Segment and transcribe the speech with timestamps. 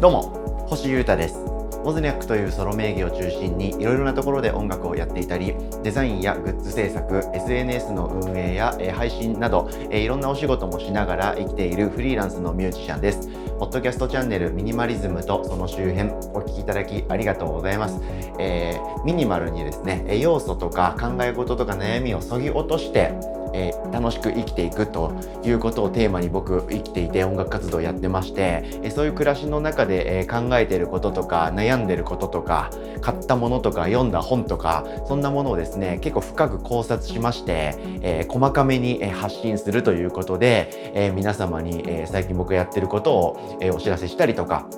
[0.00, 1.44] どうも星優太です。
[1.84, 13.28] モズニャックというソロ名義を中心にいろいろなところで音楽をやっていたりデザインやグッズ制作 SNS の運営や、え配信など、えいろんなお仕事もしながら生きているフリーランスのミュージシャンです。
[13.58, 18.00] ポッドキャストチャンネルミニマリズムとその周辺お聞きいただきありがとうございます、
[18.38, 23.14] えー、ミニマルにですね要素とか考え事とか悩みをそぎ落として
[23.54, 25.12] えー、楽しく生きていくと
[25.44, 32.70] いうことをテーマに僕生きていて音楽活動やってまして、えー、そういう暮らしの中で、えー、考えてることとか悩んでることとか
[33.00, 44.68] 買ったものとか読んだ本とかそんなものをですね結構深く考察しまして、え細かめに発信するということで、え皆様に、え最近僕やってることを、えお知らせしたりとか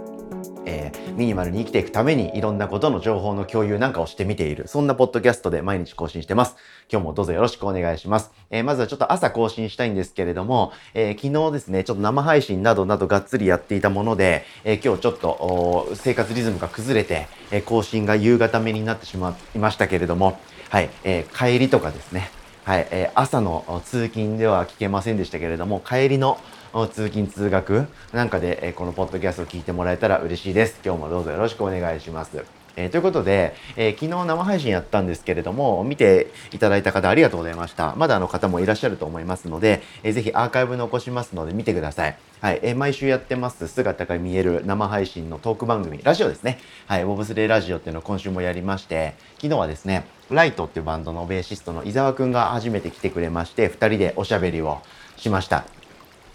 [0.67, 4.69] えー、ミニマルに生きていくためにいろんなことの情報の共有なんかをしてみている。
[4.69, 6.57] そんなポッドキャストで毎日更新してます。
[6.91, 8.31] 今日もどうぞよろしくお願いします。
[8.51, 20.39] えー、まずはちょっと朝更新したいんですけれども、えー、昨日ですね、ちょっと生配信などなどがっつりやっていたもので、え今日ちょっと生活リズムが崩れて、え更新が夕方目になってしまいましたけれども、
[20.69, 22.31] はい、え帰りとかですね、
[22.65, 26.39] はい、え朝の通勤では聞けませんでしたけれども、帰りの
[26.73, 30.81] 通勤通学なんかで、えこのポッドキャストを聞いてもらえたら嬉しいです。
[30.85, 32.45] 今日もどうぞよろしくお願いします。
[32.77, 37.95] えー、ということで、えー、昨日生配信やったんですけれども、見ていただいた方ありがとうございました。
[37.97, 42.17] まだあの方もいらっしゃると思いますので、えー、ぜひアーカイブ残しますので見てください。
[42.41, 46.59] はい、えー、毎週やってます姿が見える生配信のトーク番組、ラジオですね。
[46.87, 54.81] はい、ボブスレーラジオっていうのを今週もやりまして、昨日はですね、ライトっていうバンドのベーシストの伊沢くんが初めて来てくれまして、2人でおしゃべりを
[55.17, 55.80] しました。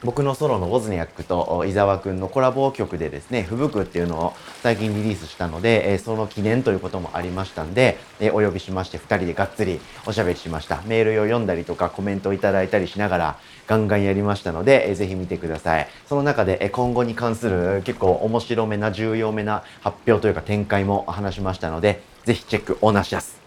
[0.03, 10.81] 僕のソロのウォズニャックと伊沢くんのコラボ曲でですね、吹雪っていうのを最近リリースしたので、えその記念ということもありましたんで、えお呼びしまして2人でがっつりおしゃべりしました。
[10.85, 15.87] メールを読んだりとかコメントをいただいたりしながらガンガンやりましたので、えぜひ見てください。
[16.07, 23.39] その中で、え今後に関する結構面白めな重要めな発表というか展開も話しましたので、ぜひチェックおなしやす。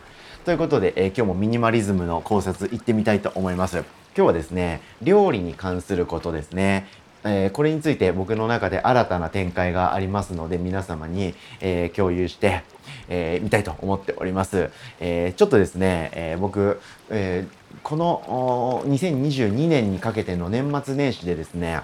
[0.45, 3.85] ということで、え今日もミニマリズムの考察行ってみたいと思います。
[4.19, 6.89] 今日はですね、料理に関することですね。
[7.23, 12.65] えー、これについて僕の中で新たな展開がありますので皆様に、えー、共有して、
[13.09, 14.71] えー、みたいと思っております。
[14.99, 16.81] えちょっとですね、え僕、
[17.11, 17.47] え
[17.85, 21.83] この2022年にかけての年末年始でですね、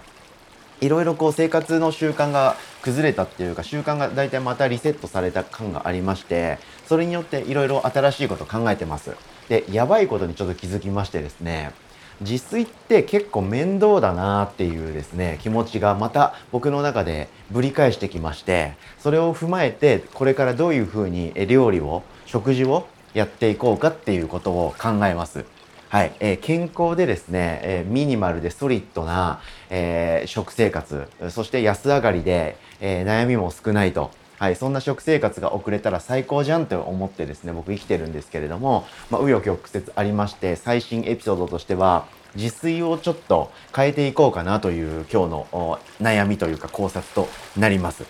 [0.81, 6.59] いろいろこう生活の習慣が崩れたっていうか習慣が大体またリセットされた感がありまして
[6.89, 9.15] それによっていろいろ新しいこと考えてます
[9.49, 11.73] でやばいことにちょっと気づきましてですね
[12.21, 25.45] 自炊って結構面倒だなっていうですね気持ちがまた僕の中でぶり返してきましてそれを踏まえてこれからどういうふうに料理を食事をやっていこうかっていうことを考えます。
[25.89, 34.11] はい、えー、健康でですね、えー、ミニマルでソリッドな、えー、食生活、そして安上がりで、え悩みも少ないと
[34.45, 47.27] はい、そんな食生活が遅れたら最高じゃんと思ってですね、僕生きてるんですけれども、まあ、紆余曲折ありまして、最新エピソードとしては、自炊をちょっと変えていこうかなという今日の悩みというか考察と
[47.59, 48.05] なります。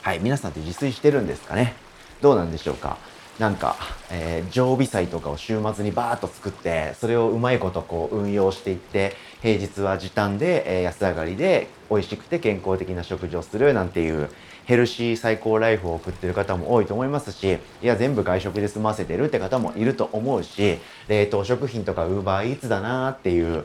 [0.00, 1.74] はい、皆さんって自炊してるんですかね？
[2.22, 2.96] どうなんでしょうか？
[3.38, 3.76] なんか、
[4.10, 14.30] えー、常備菜とかを週末にバーッと作って、それをうまいことこう運用していって、平日は時短で、えー、安上がりで美味しくて健康的な食事をするなんていう
[14.64, 20.78] ヘルシー最高ライフを送ってる方も多いと思いますし、いや、全部外食で済ませてるって方もいると思うし、
[21.08, 23.64] 冷凍食品とかウーバーイーツだなーっていう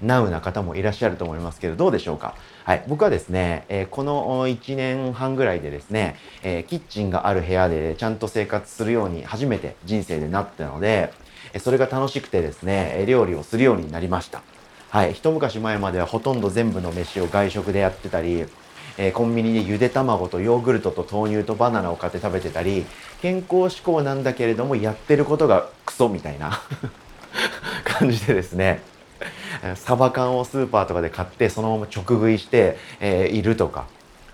[0.00, 2.34] ナウな方もいらっしゃると思いますけど、どうでしょうか？
[2.64, 2.84] はい。
[2.86, 11.12] 僕はですね、えー、この1年半ぐらいでですね、えー、キッチンがある部屋でちゃんと生活するように初めて人生でなったので、
[11.60, 14.42] それが楽しくてですね、料理をするようになりました。
[14.90, 15.12] はい。
[15.12, 18.46] 一昔前まではほとんど全部の飯を外食でやってたり、
[18.98, 22.84] えー、コンビニでゆで卵とヨーグルトと豆乳とバナナを買って食べてたり
[23.22, 26.60] 健康志向なんだけれどもやってることがクソみたいな
[27.84, 28.82] 感じでですね
[29.76, 33.86] サバ缶をスーパーとかで買ってそのまま直食いして、えー、いるとか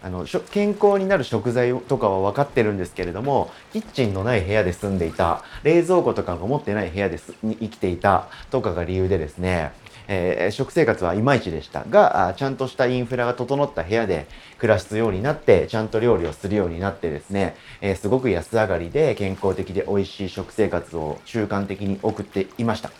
[0.03, 9.73] あの健康になる食材とかは分かってるんですけれどもキッチンのない部屋で住んでいた冷蔵庫とかが持ってない部屋で生きていたとかが理由でですね
[10.09, 14.27] えー、食生活はいまいちでしたが、ちゃんとしたインフラが整った部屋で
[14.59, 22.91] 暮らすようになって、ちゃんと料理をするようになってですね、えー、すごく安上がりで健康的で美味しい食生活を習慣的に送っていました。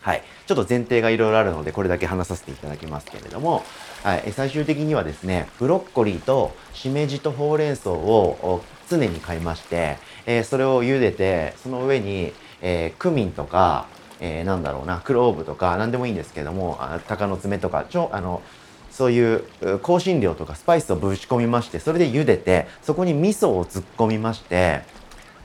[0.00, 0.22] はい。
[0.46, 3.64] ちょっと前提がいろいろあるので、これだけ話させていただきますけれども、
[4.02, 4.32] はい。
[4.32, 12.32] 最終的にはですね、ブロッコリーとしめじとほうれん草を常に買いまして、えー、それを茹でて、その上に、
[12.62, 13.86] えー、クミンとか、
[14.20, 18.42] えー、なんだろうな、クローブとか何でもいいんですけども、あ鷹の爪とか、ちょ、あの、
[18.90, 19.44] そういう
[19.80, 24.82] 香辛料とかスパイスをぶち込みましてそれで茹でてそこに味噌を突っ込みまして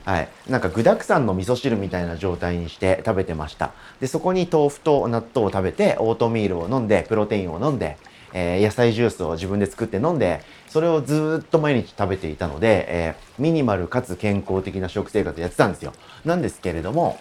[0.04, 3.72] はい、なんか具沢山の味噌汁みたいな状態にして食べてました。
[4.00, 7.96] でそこに豆腐と納豆を食べてオートミールを飲んでプロテインを飲んで、
[8.34, 15.94] えー、野菜ジュースを自分で作って飲んでそれをずっと毎日食べていたので、えー、ミニマルかつ健康的な食生活やってたんですよ。
[16.26, 17.18] なんですけれども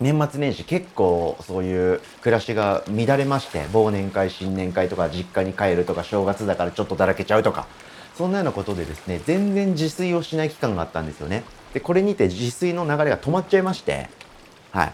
[0.00, 7.66] 年末年始結構そういう暮らしが乱れまして忘年会新年会とか実家に帰るとか正月だからちょっとだらけちゃうとか
[8.16, 11.44] そんなようなことでですね全然自炊をしない期間があったんですよね。
[11.72, 14.08] でこれにて自炊の流れが止まっちゃいまして
[14.70, 14.92] はい。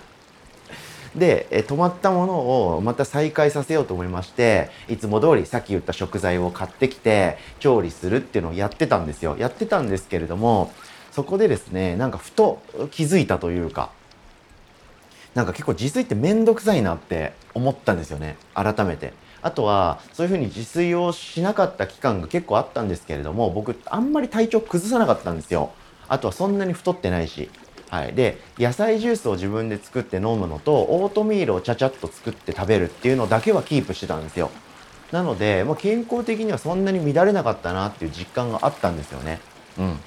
[1.17, 2.35] で、止まったもの
[2.75, 9.37] をまた再開させようと思いましていつも通りさっき言った食材を買ってきて調理するっていうのをやってたんですよ。
[9.39, 10.73] やってたんですけれども
[11.12, 12.61] そこでですねなんかふと
[12.91, 13.91] 気づいたというか
[15.34, 19.12] なんか結構自炊って面倒くさいなって思ったんですよね改めて。
[19.42, 25.72] あとはそういうふうに自炊をしなかった期間が結構あったんですけれども僕あんまり体調崩さなかったんですよ。
[26.08, 27.50] あとはそんなに太ってないし。
[27.90, 34.50] はい、で野菜ジュースを自分で作って飲むのとオートミールをちゃちゃっと作って食べるっていうのだけはキープしてたんですよ。
[35.12, 39.38] なので、まあ、健康的にはそんなに乱れなかったなっていう実感があったんですよね。
[39.78, 39.98] うん、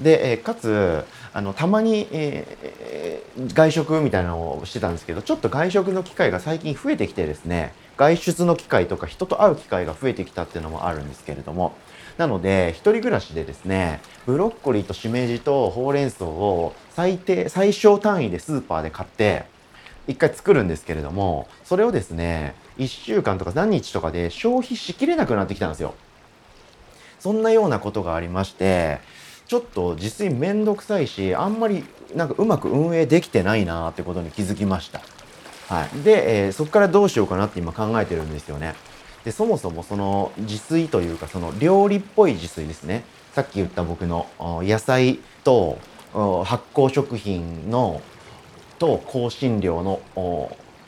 [0.00, 1.04] で、えかつ
[1.34, 11.74] あのたまに、えー、外食みたいなのをしてたんですけどちょっと外食の機会が最近増えてきてですね外出の機会とか人と会う機会が増えてきたっていうのもあるんですけれども
[12.18, 19.46] なので一人暮らしでですねブロッコリーとしめじとほうれん草を最低最小単位でスーパーで買って
[20.08, 25.94] 一回作るんですけれどもそれをですね1週間とか何日とかで消費しきれなくなってきたんですよ。
[27.20, 28.98] そんなようなことがありまして
[29.46, 31.84] ちょっと自炊めんどくさいしあんまり
[32.14, 35.00] なんかうまく運営できてないなってことに気づきました。
[35.68, 38.74] はい、で、えー、そこからどうしようかなって今考えてるんですよね。
[39.24, 43.04] でそもそもその自炊というかその料理っぽい自炊ですね
[43.34, 45.78] さっき言った僕の野菜と
[46.44, 48.02] 発酵食品の
[48.78, 50.00] と香辛料の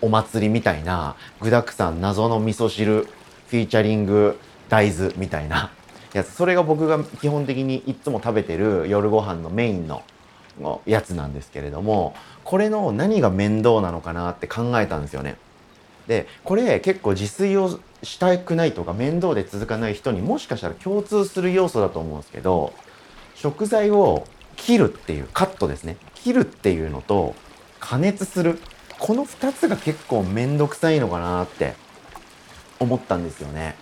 [0.03, 3.06] お祭りみたいな具沢山謎の味噌汁
[3.47, 5.71] フィーチャリング大豆みたいな
[6.15, 10.03] やつそれが僕が基本的にいつも食べてる夜ご飯のメインの
[10.87, 12.15] やつなんですけれども
[12.45, 15.37] これの何が面倒なのかなって考えたんですよね。
[16.07, 22.75] でこれ結構自炊をしたくないとか面倒で続かない人にもしかしたら共通する要素だと思うんですけど
[23.35, 24.27] 食材を
[24.57, 27.35] 切るっていうカットですね切るっていうのと
[27.81, 28.59] 加熱する
[28.99, 31.75] この2つが結構面倒くさいのかなって
[32.79, 33.75] 思ったんですよね。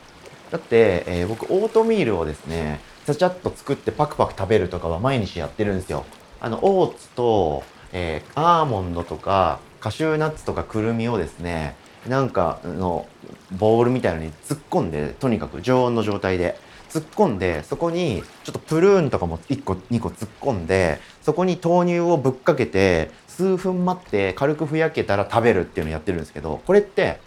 [0.52, 6.04] だって、えー、僕オートミールをですねちゃちゃっと作ってパクパク食べるとかは毎日やってるんですよ。
[6.40, 11.75] あのオーツと、えー、アーモンドとかカシューナッツとかくるみをですね
[12.06, 13.06] なんかの
[13.50, 16.58] ボールみたいのに突っ込んでとにかく常温の状態で
[16.90, 27.20] 突っ込んでそこにちょっとプルーンとかも1個2個突っ込んでそこに豆乳をぶっかけて数分待って軽くふやけたら食べるっていうのをやってるんですけどこれって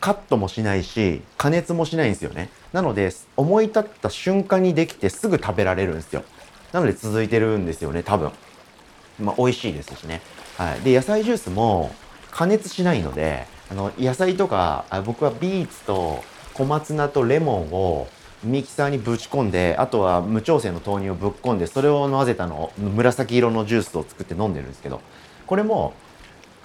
[0.00, 2.50] カットもしないし加熱もしないんですよね。
[2.72, 6.22] なので思い立った瞬間にできてすぐ食べられるんですよ。
[6.72, 8.30] なので続いてるんですよね多分。
[9.20, 10.20] まあ美味しいですしね。
[10.56, 10.80] はい。
[10.80, 11.94] で野菜ジュースも
[12.30, 16.22] 加熱しないのであの野菜とかあ僕はビーツと
[16.54, 18.08] 小松菜とレモンを
[18.44, 25.00] ミキサーにぶち込んであとは無調整の豆乳をぶっ込んでそれを混ぜたの紫色のジュースを作って飲んでるんですけど
[25.46, 25.94] これも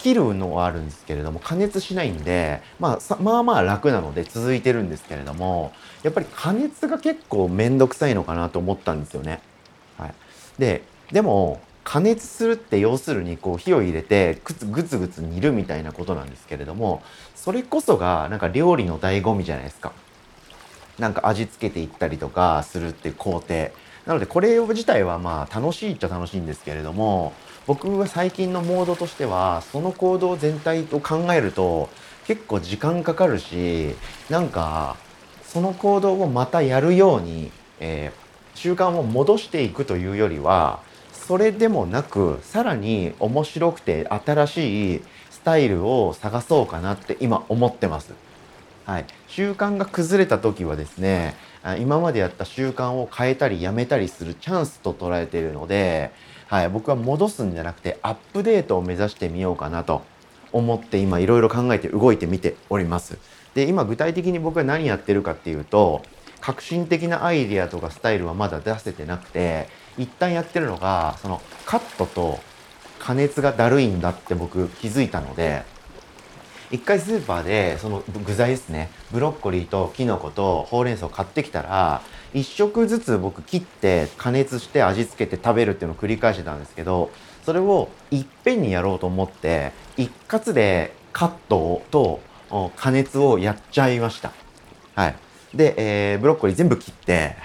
[0.01, 5.71] 切るのはあるんですけれども加熱しないんで、まあ、まあまあ楽なので続いてるんですけれども
[6.03, 9.41] やっぱり加熱が結構面倒くさいのかなと思ったんですよね。
[9.97, 10.13] はい、
[10.57, 17.01] ででも加熱するって要するにこう火を入れてグツグツグツ煮るみたいなことなんですけれども
[17.35, 19.93] それこそがなんか料理の醍醐味じゃないですか。
[20.99, 23.71] なんか味付けていったりとかするっていう工程。
[24.11, 27.31] なのでこれ自体はまあ楽しいっちゃ楽しいんですけれども
[27.65, 31.87] 僕は最近のモードとしてはその行動全体を考えると
[32.27, 33.95] 結構時間かかるし
[34.29, 34.97] なんか
[35.45, 40.81] その行動をまたやるように、えー、習慣を戻していくというよりは
[41.13, 48.13] それでもなくさらに面白くて新しいスタイルを探そうかなって今思ってます。
[48.91, 51.35] はい、習慣が崩れた時はですね
[51.79, 56.11] 今までやった習慣を変えたりやめたりするチャンスと捉えているので
[56.51, 60.01] はい、僕は戻すんじゃなくてアップデートを目指してみようかなと
[60.51, 63.17] 思って今いろいろ考えて動いてみております。
[63.53, 66.03] で今具体的に僕は何やってるかっていうと
[66.41, 72.39] 革新的なアイデアとかスタイルはまだ出せてなくて一旦やってるのがそのカットと
[72.99, 75.63] 加熱がだるいんだって僕気づいたので
[76.71, 82.01] 一回スーパーでその具材ですねブロッコリーとキノコとほうれん草買ってきたら
[82.33, 87.11] 1食ずつ僕切って加熱して味付けて食べるっていうのを繰り返してたんですけど
[87.43, 92.21] それをいっぺんにやろうと思って一括でカットと
[92.75, 94.33] 加熱をやっちゃいました。
[94.95, 95.15] はい。
[95.53, 97.35] で、えー、ブロッコリー全部切って、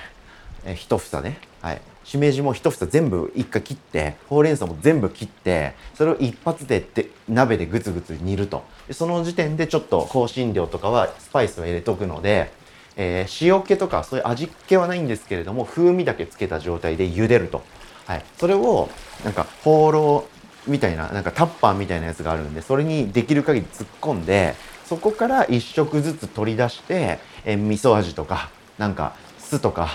[0.65, 1.39] えー、一房ね。
[1.63, 1.81] はい。
[2.07, 8.63] しめじも一房全部一回切って、ほうれん草も全部切って、それを一発でで鍋でグツグツ煮ると。
[8.87, 12.53] でその時点でちょっと香辛料とかはスパイスを入れとくので、
[12.97, 17.65] えー、塩気とかそういう味気はないんですけれども、風味だけつけた状態で茹でると。
[18.07, 18.25] はい。
[18.39, 18.89] それを、
[19.25, 20.25] なんか、放浪
[20.69, 29.89] みたいな、なんかタッパーみたいなやつがあるんで、それにできる限り突っ込んで、そこから1食ずつ取り出して、え味噌味とか、なんか酢とか、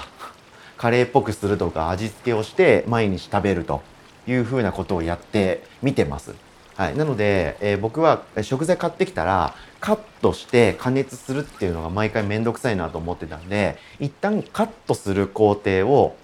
[0.81, 3.83] カレーっぽくするとか味付けをして毎日食べると
[4.25, 6.33] いうふうなことをやってみてます。
[6.75, 16.15] はい、なので、えー、僕は食材買ってきたらカットして加熱するっていうのが毎回めんどくさいなと思ってたんで一旦カットする工程を、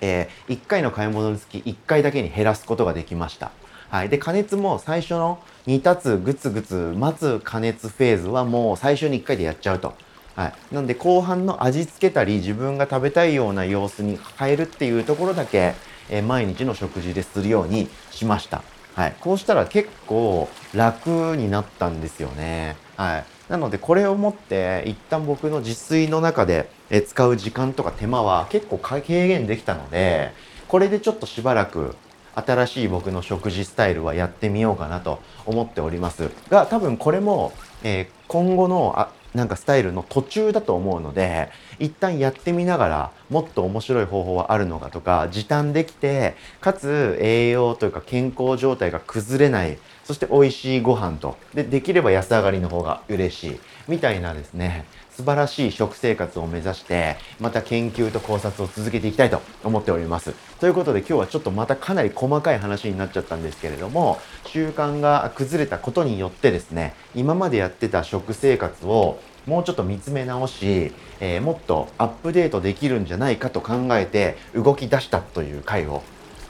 [0.00, 3.50] えー、1回の買い物につき1回だけに減らすことができました。
[3.88, 4.08] はい。
[4.08, 9.94] で、加熱も最初の煮立つ、ぐつぐつ待つ加熱フェーズはもう最初に1回でやっちゃうと。
[10.36, 10.74] はい。
[10.74, 15.74] なんで後半の味付けたり自分が食べたいような様子に変えるっていうところだけ、
[16.08, 18.62] えー、毎日の食事でするようにしました。
[18.94, 19.14] はい。
[19.20, 22.76] こうしたら結構楽になったんですよね。
[22.96, 23.24] はい。
[23.50, 26.70] なのでこれをもって一旦僕の自炊の中で
[27.06, 30.32] 使う時間とか手間は結構軽減できたので、
[30.68, 31.96] これでちょっとしばらく
[32.34, 49.78] 新しい僕の食事スタイルはやってみようかなと思っておりますが多分これも、えー、今後のなんかスタイルの途中だと思うので一旦やってみながらもっと面白い方法はあるのかとか時短できてかつ栄養というか健康状態が崩れない
[50.10, 51.36] そして美味しいご飯と。
[51.54, 53.60] でできれば安上がりの方が嬉しい。
[53.86, 60.32] みたいなですね素晴らしい食生活を目指してまた研究と考察を続けていきたいと思っております。
[60.58, 76.02] ということで今日はちょっとまたかなり細かい話になっちゃったんですけれども習慣が崩れたことによってですね今までやってた食生活をもうちょっと見つめ直し、えー、もっとアップデートできるんじゃないかと考えて動き出したという回を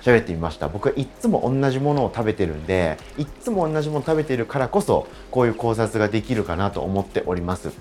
[0.02, 0.68] 喋ってみました。
[0.68, 7.72] 僕はいつも同じものを食べてるんでいつも同じもの食べてるからこそこういう考察ができるかなと思っております。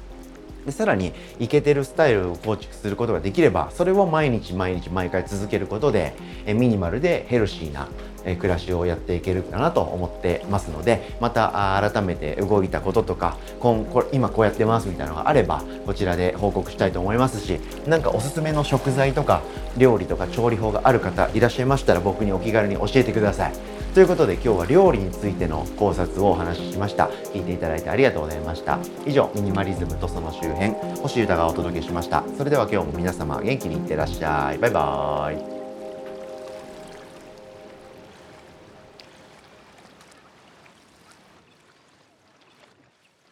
[0.66, 6.14] でさらにイケてるスタイルを構築することができればそれを毎日毎日毎回続けることで
[6.46, 7.88] えミニマルでヘルシーな
[8.30, 19.42] え暮らしをやっていけるかなと思ってますのでまた改めて動いたこととか今これ今こうやってますみたいなのがあればこちらで報告したいと思いますし何かおすすめの食材とか
[19.78, 23.80] 料理とか調理法がある方いらっしゃいましたら僕にお気軽に教えてください。
[23.94, 27.06] ということで今日は料理についての考察をお話ししました。
[27.34, 28.78] 聞いていただいてありがとうございました。
[29.06, 32.24] 以上、ミニマリズムとその周辺、星歌がお届けしました。
[32.38, 34.60] それでは今日も皆様元気にいってらっしゃい。
[34.60, 35.59] バイバーイ。